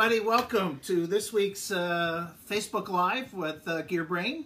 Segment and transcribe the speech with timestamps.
[0.00, 0.24] everybody.
[0.24, 4.44] Welcome to this week's uh, Facebook Live with uh, GearBrain.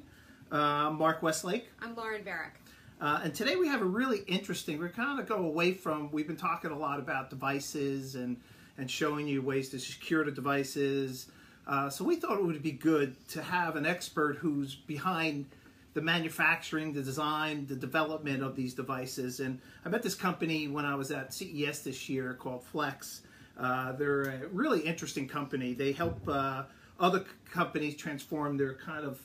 [0.51, 1.69] Uh, Mark Westlake.
[1.83, 2.53] I'm Lauren Barack.
[2.99, 6.27] Uh, and today we have a really interesting, we're kind of go away from, we've
[6.27, 8.39] been talking a lot about devices and,
[8.79, 11.27] and showing you ways to secure the devices.
[11.67, 15.45] Uh, so we thought it would be good to have an expert who's behind
[15.93, 19.41] the manufacturing, the design, the development of these devices.
[19.41, 23.21] And I met this company when I was at CES this year called Flex.
[23.59, 25.75] Uh, they're a really interesting company.
[25.75, 26.65] They help uh,
[26.99, 29.21] other companies transform their kind of,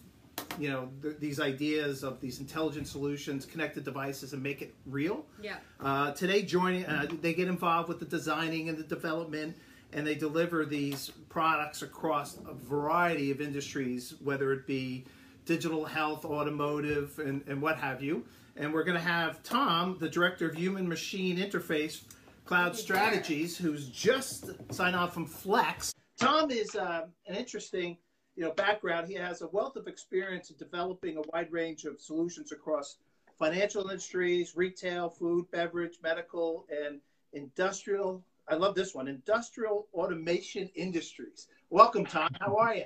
[0.59, 5.25] you know, th- these ideas of these intelligent solutions, connected devices, and make it real.
[5.41, 5.57] Yeah.
[5.79, 9.55] Uh, today, joining, uh, they get involved with the designing and the development,
[9.93, 15.05] and they deliver these products across a variety of industries, whether it be
[15.45, 18.25] digital health, automotive, and, and what have you.
[18.57, 22.01] And we're going to have Tom, the director of human machine interface
[22.47, 25.93] Cloud Strategies, who's just signed on from Flex.
[26.17, 27.97] Tom is uh, an interesting,
[28.37, 29.09] you know, background.
[29.09, 32.99] He has a wealth of experience in developing a wide range of solutions across
[33.37, 37.01] financial industries, retail, food, beverage, medical, and
[37.33, 38.23] industrial.
[38.47, 41.47] I love this one, industrial automation industries.
[41.69, 42.29] Welcome, Tom.
[42.39, 42.85] How are you?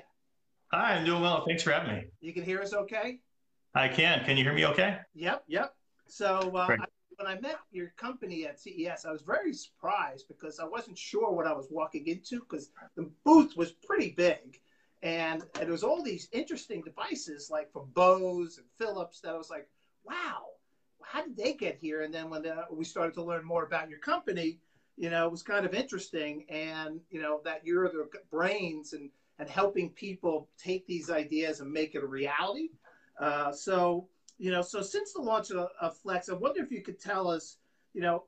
[0.72, 1.44] Hi, I'm doing well.
[1.46, 2.04] Thanks for having me.
[2.20, 3.20] You can hear us okay?
[3.76, 4.24] I can.
[4.24, 4.98] Can you hear me okay?
[5.14, 5.76] Yep, yep.
[6.08, 6.84] So uh, I,
[7.16, 11.32] when I met your company at CES, I was very surprised because I wasn't sure
[11.32, 14.60] what I was walking into because the booth was pretty big.
[15.02, 19.38] And, and there was all these interesting devices like from Bose and Philips that I
[19.38, 19.68] was like,
[20.04, 20.44] wow,
[21.02, 22.02] how did they get here?
[22.02, 24.58] And then when uh, we started to learn more about your company,
[24.96, 26.44] you know, it was kind of interesting.
[26.48, 31.72] And, you know, that you're the brains and, and helping people take these ideas and
[31.72, 32.68] make it a reality.
[33.20, 34.06] Uh, so,
[34.38, 37.28] you know, so since the launch of, of, Flex, I wonder if you could tell
[37.28, 37.56] us,
[37.94, 38.24] you know,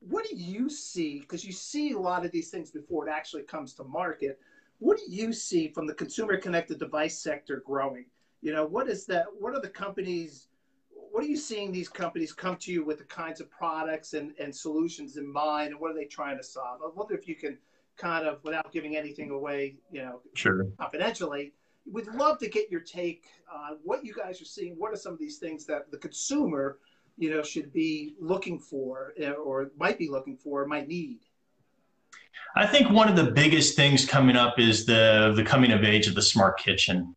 [0.00, 1.20] what do you see?
[1.20, 4.38] Because you see a lot of these things before it actually comes to market.
[4.78, 8.06] What do you see from the consumer connected device sector growing?
[8.42, 9.26] You know, what is that?
[9.38, 10.48] What are the companies?
[10.90, 14.32] What are you seeing these companies come to you with the kinds of products and,
[14.38, 16.80] and solutions in mind, and what are they trying to solve?
[16.84, 17.56] I wonder if you can
[17.96, 20.66] kind of, without giving anything away, you know, sure.
[20.78, 21.52] confidentially,
[21.90, 24.74] we'd love to get your take on what you guys are seeing.
[24.78, 26.78] What are some of these things that the consumer,
[27.16, 31.20] you know, should be looking for, eh, or might be looking for, might need?
[32.56, 36.06] I think one of the biggest things coming up is the the coming of age
[36.06, 37.14] of the smart kitchen.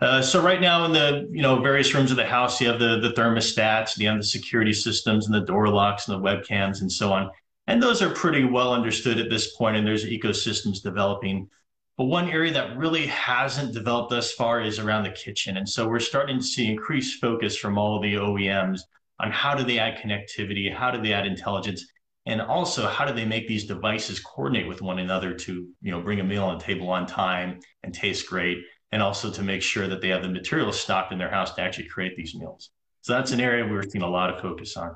[0.00, 2.78] Uh, so right now in the you know various rooms of the house, you have
[2.78, 6.80] the the thermostats, you have the security systems, and the door locks, and the webcams,
[6.80, 7.30] and so on.
[7.66, 11.48] And those are pretty well understood at this point, and there's ecosystems developing.
[11.96, 15.56] But one area that really hasn't developed thus far is around the kitchen.
[15.56, 18.80] And so we're starting to see increased focus from all the OEMs
[19.18, 21.86] on how do they add connectivity, how do they add intelligence,
[22.26, 26.02] and also how do they make these devices coordinate with one another to you know
[26.02, 28.58] bring a meal on the table on time and taste great,
[28.92, 31.62] and also to make sure that they have the materials stocked in their house to
[31.62, 32.70] actually create these meals.
[33.00, 34.94] So that's an area we're seeing a lot of focus on.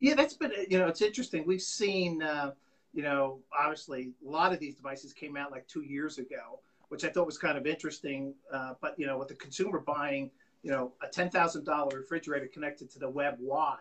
[0.00, 1.44] Yeah, that's been you know it's interesting.
[1.46, 2.22] We've seen.
[2.22, 2.52] Uh
[2.92, 7.04] you know, obviously a lot of these devices came out like two years ago, which
[7.04, 8.34] I thought was kind of interesting.
[8.52, 10.30] Uh, but you know, with the consumer buying,
[10.62, 13.76] you know, a ten thousand dollar refrigerator connected to the web, why?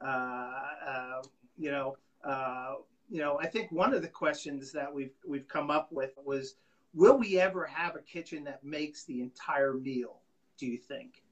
[0.00, 1.22] Uh, uh,
[1.58, 2.74] you know, uh,
[3.10, 6.54] you know, I think one of the questions that we've we've come up with was,
[6.94, 10.20] will we ever have a kitchen that makes the entire meal?
[10.58, 11.23] Do you think?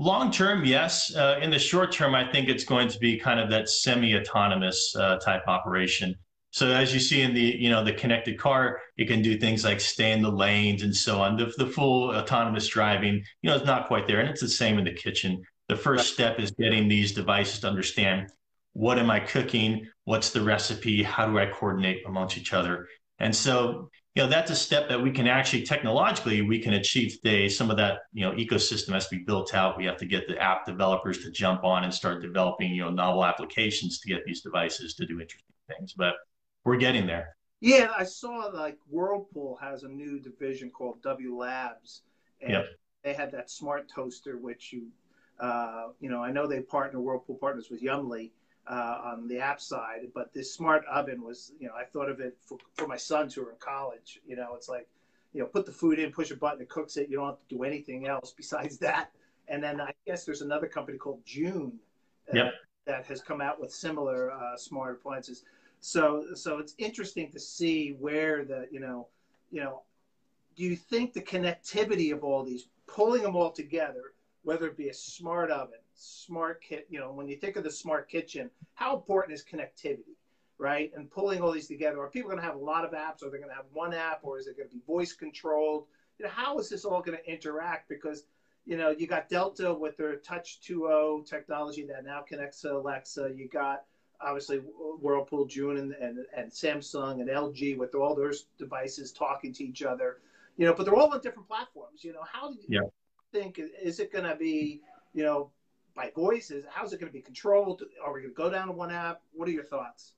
[0.00, 1.14] Long term, yes.
[1.14, 4.96] Uh, in the short term, I think it's going to be kind of that semi-autonomous
[4.96, 6.14] uh, type operation.
[6.52, 9.62] So as you see in the you know the connected car, it can do things
[9.62, 11.36] like stay in the lanes and so on.
[11.36, 14.78] The, the full autonomous driving, you know, it's not quite there, and it's the same
[14.78, 15.42] in the kitchen.
[15.68, 16.14] The first right.
[16.14, 18.30] step is getting these devices to understand
[18.72, 22.88] what am I cooking, what's the recipe, how do I coordinate amongst each other,
[23.18, 27.12] and so you know that's a step that we can actually technologically we can achieve
[27.22, 27.48] today.
[27.48, 29.78] Some of that you know ecosystem has to be built out.
[29.78, 32.90] We have to get the app developers to jump on and start developing you know
[32.90, 35.94] novel applications to get these devices to do interesting things.
[35.96, 36.14] But
[36.64, 37.36] we're getting there.
[37.60, 42.02] Yeah i saw like whirlpool has a new division called w labs
[42.40, 42.64] and yep.
[43.04, 44.86] they had that smart toaster which you
[45.40, 48.30] uh, you know i know they partner whirlpool partners with Yummly
[48.68, 50.08] uh, on the app side.
[50.14, 53.34] But this smart oven was, you know, I thought of it for, for my sons
[53.34, 54.20] who are in college.
[54.26, 54.88] You know, it's like,
[55.32, 57.08] you know, put the food in, push a button, it cooks it.
[57.08, 59.10] You don't have to do anything else besides that.
[59.48, 61.72] And then I guess there's another company called June
[62.32, 62.54] uh, yep.
[62.86, 65.44] that has come out with similar uh, smart appliances.
[65.80, 69.08] So, so it's interesting to see where the, you know,
[69.50, 69.82] you know,
[70.56, 74.88] do you think the connectivity of all these, pulling them all together, whether it be
[74.88, 78.96] a smart oven, smart kit, you know, when you think of the smart kitchen, how
[78.96, 80.16] important is connectivity,
[80.58, 80.90] right?
[80.96, 82.00] And pulling all these together.
[82.00, 83.22] Are people going to have a lot of apps?
[83.22, 85.86] Are they going to have one app, or is it going to be voice controlled?
[86.18, 87.88] You know, how is this all going to interact?
[87.88, 88.24] Because
[88.66, 93.32] you know, you got Delta with their Touch2O technology that now connects to Alexa.
[93.34, 93.84] You got
[94.20, 99.64] obviously Whirlpool, June, and, and, and Samsung and LG with all those devices talking to
[99.64, 100.18] each other.
[100.56, 102.04] You know, but they're all on different platforms.
[102.04, 102.80] You know, how do you yeah.
[103.32, 104.82] think is it going to be?
[105.14, 105.50] You know,
[105.94, 106.50] by voice?
[106.50, 107.82] Is how's it going to be controlled?
[108.04, 109.20] Are we going to go down to one app?
[109.32, 110.12] What are your thoughts?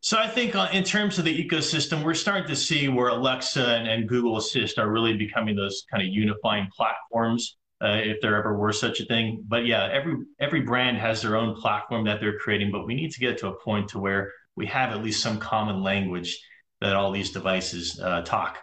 [0.00, 3.66] So I think uh, in terms of the ecosystem, we're starting to see where Alexa
[3.66, 8.36] and, and Google Assist are really becoming those kind of unifying platforms, uh, if there
[8.36, 9.42] ever were such a thing.
[9.48, 13.12] But yeah, every every brand has their own platform that they're creating, but we need
[13.12, 16.38] to get to a point to where we have at least some common language
[16.80, 18.58] that all these devices uh, talk.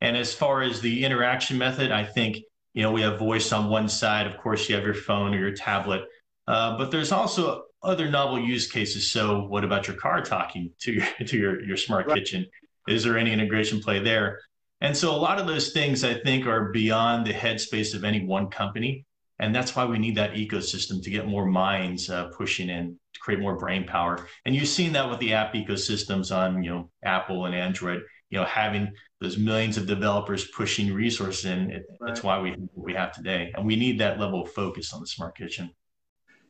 [0.00, 2.38] And as far as the interaction method, I think
[2.74, 4.26] you know we have voice on one side.
[4.26, 6.04] Of course, you have your phone or your tablet,
[6.46, 9.10] uh, but there's also other novel use cases.
[9.10, 12.16] So, what about your car talking to your to your your smart right.
[12.16, 12.46] kitchen?
[12.86, 14.40] Is there any integration play there?
[14.80, 18.24] And so, a lot of those things I think are beyond the headspace of any
[18.24, 19.04] one company,
[19.38, 23.20] and that's why we need that ecosystem to get more minds uh, pushing in to
[23.20, 24.26] create more brain power.
[24.44, 28.02] And you've seen that with the app ecosystems on you know Apple and Android.
[28.30, 32.08] You know, having those millions of developers pushing resources in, it, right.
[32.08, 35.06] that's why we we have today, and we need that level of focus on the
[35.06, 35.70] smart kitchen.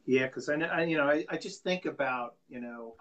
[0.09, 2.95] Yeah, because I, I, you know, I, I just think about, you know,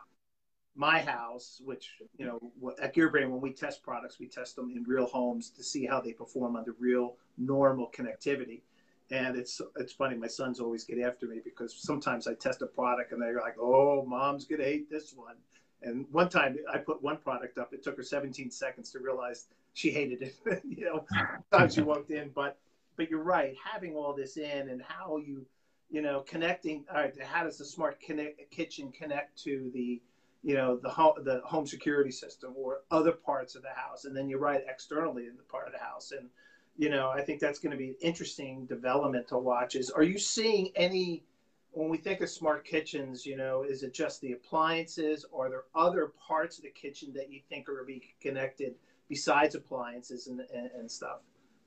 [0.76, 4.84] my house, which, you know, at GearBrain, when we test products, we test them in
[4.84, 8.62] real homes to see how they perform under real normal connectivity.
[9.10, 12.68] And it's it's funny, my sons always get after me because sometimes I test a
[12.68, 15.38] product and they're like, oh, mom's going to hate this one.
[15.82, 19.46] And one time I put one product up, it took her 17 seconds to realize
[19.74, 20.62] she hated it.
[20.68, 21.06] you know,
[21.52, 22.30] time she walked in.
[22.30, 22.58] But
[22.96, 25.46] but you're right, having all this in and how you–
[25.90, 26.86] you know, connecting.
[26.90, 30.02] All right, how does the smart connect, kitchen connect to the,
[30.44, 34.16] you know, the home the home security system or other parts of the house, and
[34.16, 36.30] then you're right externally in the part of the house, and
[36.78, 39.76] you know, I think that's going to be an interesting development to watch.
[39.76, 41.24] Is are you seeing any?
[41.72, 45.50] When we think of smart kitchens, you know, is it just the appliances, or are
[45.50, 48.76] there other parts of the kitchen that you think are going to be connected
[49.10, 51.20] besides appliances and, and, and stuff?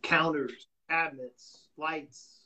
[0.02, 2.40] Counters, cabinets, lights,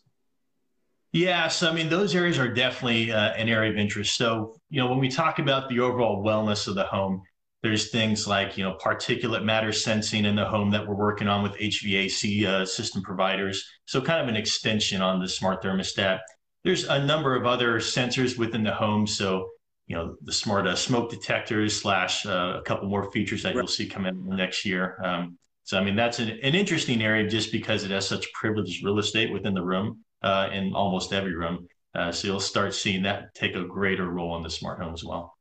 [1.14, 4.16] yeah, so I mean, those areas are definitely uh, an area of interest.
[4.16, 7.22] So, you know, when we talk about the overall wellness of the home,
[7.62, 11.44] there's things like, you know, particulate matter sensing in the home that we're working on
[11.44, 13.64] with HVAC uh, system providers.
[13.86, 16.18] So, kind of an extension on the smart thermostat.
[16.64, 19.06] There's a number of other sensors within the home.
[19.06, 19.50] So,
[19.86, 23.56] you know, the smart uh, smoke detectors slash uh, a couple more features that right.
[23.56, 24.98] you'll see come in next year.
[25.04, 28.84] Um, so, I mean, that's an, an interesting area just because it has such privileged
[28.84, 31.68] real estate within the room uh, in almost every room.
[31.94, 35.04] Uh, so you'll start seeing that take a greater role in the smart home as
[35.04, 35.36] well.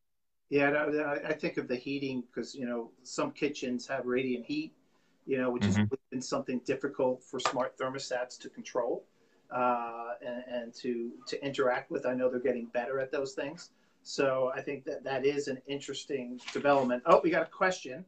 [0.50, 0.86] Yeah,
[1.26, 4.72] I think of the heating because you know some kitchens have radiant heat,
[5.26, 5.80] you know, which mm-hmm.
[5.80, 9.04] has been something difficult for smart thermostats to control
[9.54, 12.06] uh, and, and, to to interact with.
[12.06, 13.72] I know they're getting better at those things,
[14.02, 17.04] so I think that that is an interesting development.
[17.06, 18.06] Oh, we got a question.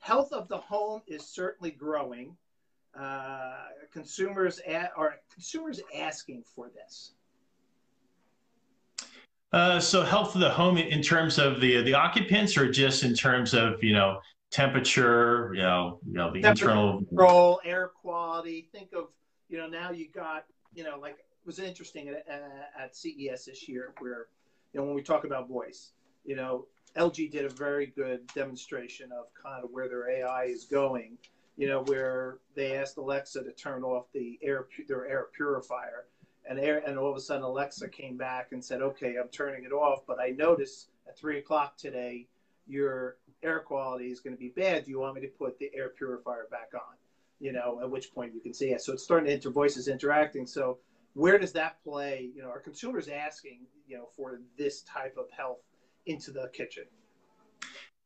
[0.00, 2.36] Health of the home is certainly growing
[2.98, 3.54] uh,
[3.92, 7.12] consumers at, are consumers asking for this?
[9.52, 13.14] Uh, so health of the home in terms of the the occupants, or just in
[13.14, 14.18] terms of you know
[14.50, 18.68] temperature, you know, you know the internal control, air quality.
[18.72, 19.08] Think of
[19.48, 23.44] you know now you got you know like it was interesting at, uh, at CES
[23.46, 24.26] this year where
[24.72, 25.92] you know when we talk about voice,
[26.24, 26.66] you know
[26.96, 31.18] LG did a very good demonstration of kind of where their AI is going
[31.56, 36.06] you know, where they asked Alexa to turn off the air their air purifier,
[36.48, 39.64] and air and all of a sudden Alexa came back and said, "Okay, I'm turning
[39.64, 42.26] it off, but I noticed at three o'clock today
[42.66, 44.84] your air quality is going to be bad.
[44.84, 46.96] Do you want me to put the air purifier back on?"
[47.44, 48.80] You know, at which point you can see it.
[48.80, 50.46] So it's starting to enter voices interacting.
[50.46, 50.78] So
[51.12, 52.30] where does that play?
[52.34, 55.58] You know, are consumers asking, you know, for this type of health
[56.06, 56.84] into the kitchen?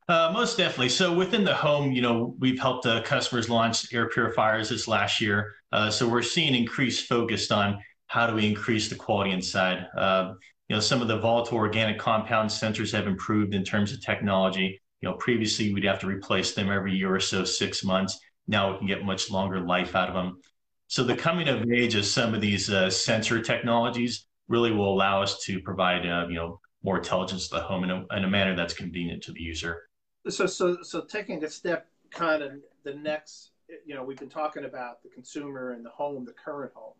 [0.08, 0.88] Uh, most definitely.
[0.88, 5.20] So within the home, you know, we've helped uh, customers launch air purifiers this last
[5.20, 5.54] year.
[5.70, 7.78] Uh, so we're seeing increased focus on
[8.08, 9.86] how do we increase the quality inside.
[9.96, 10.32] Uh,
[10.68, 14.80] you know, some of the volatile organic compound sensors have improved in terms of technology.
[15.00, 18.18] You know, previously we'd have to replace them every year or so, six months.
[18.48, 20.40] Now we can get much longer life out of them.
[20.88, 25.22] So the coming of age of some of these uh, sensor technologies really will allow
[25.22, 28.28] us to provide, uh, you know, more intelligence to the home in a, in a
[28.28, 29.88] manner that's convenient to the user
[30.28, 32.52] so so so taking a step kind of
[32.84, 33.50] the next
[33.84, 36.94] you know we've been talking about the consumer and the home the current home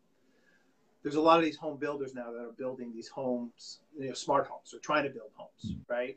[1.02, 4.14] there's a lot of these home builders now that are building these homes you know
[4.14, 5.92] smart homes or trying to build homes mm-hmm.
[5.92, 6.16] right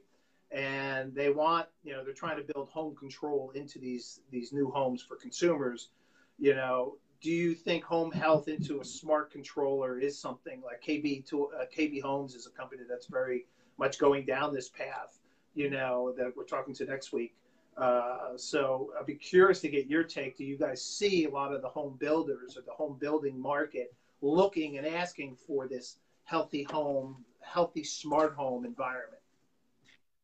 [0.51, 4.69] and they want you know they're trying to build home control into these these new
[4.69, 5.89] homes for consumers.
[6.37, 10.61] You know do you think home health into a smart controller is something?
[10.63, 13.45] Like kb to uh, kb homes is a company that's very
[13.77, 15.19] much going down this path
[15.53, 17.35] you know that we're talking to next week.
[17.77, 20.37] Uh, so i'd be curious to get your take.
[20.37, 23.93] Do you guys see a lot of the home builders or the home building market
[24.21, 29.21] looking and asking for this healthy home healthy smart home environment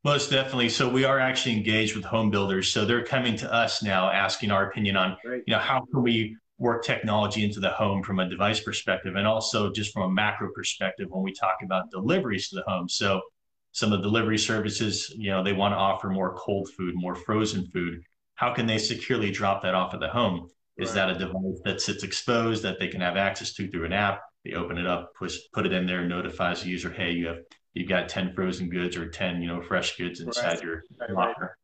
[0.07, 0.69] most definitely.
[0.69, 2.71] So we are actually engaged with home builders.
[2.71, 5.43] So they're coming to us now asking our opinion on, Great.
[5.45, 9.27] you know, how can we work technology into the home from a device perspective and
[9.27, 12.87] also just from a macro perspective when we talk about deliveries to the home.
[12.87, 13.19] So
[13.73, 17.13] some of the delivery services, you know, they want to offer more cold food, more
[17.13, 18.01] frozen food.
[18.35, 20.47] How can they securely drop that off at the home?
[20.77, 20.95] Is right.
[20.95, 24.21] that a device that sits exposed that they can have access to through an app?
[24.45, 27.39] They open it up, push, put it in there, notifies the user, hey, you have
[27.77, 30.63] you've got 10 frozen goods or 10 you know fresh goods inside right.
[30.63, 31.57] your right, locker.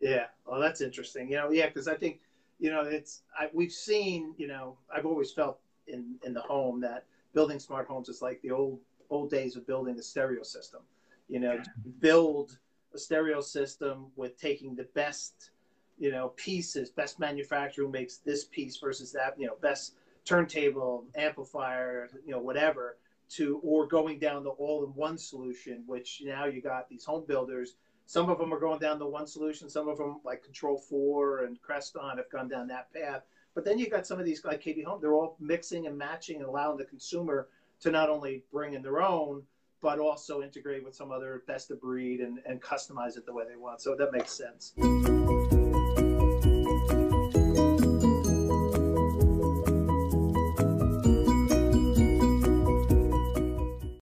[0.00, 0.26] Yeah.
[0.46, 1.30] Well that's interesting.
[1.30, 2.20] You know yeah because i think
[2.58, 6.80] you know it's I, we've seen you know i've always felt in in the home
[6.80, 10.80] that building smart homes is like the old old days of building a stereo system.
[11.28, 11.60] You know
[12.00, 12.58] build
[12.94, 15.50] a stereo system with taking the best
[15.98, 22.08] you know pieces best manufacturer makes this piece versus that you know best turntable amplifier
[22.24, 22.96] you know whatever
[23.30, 27.74] to or going down the all-in-one solution, which now you got these home builders.
[28.06, 29.68] Some of them are going down the one solution.
[29.68, 33.22] Some of them, like Control Four and Crestron, have gone down that path.
[33.54, 35.00] But then you got some of these like KB Home.
[35.00, 37.48] They're all mixing and matching and allowing the consumer
[37.80, 39.42] to not only bring in their own,
[39.80, 43.44] but also integrate with some other best of breed and, and customize it the way
[43.48, 43.80] they want.
[43.80, 44.74] So that makes sense.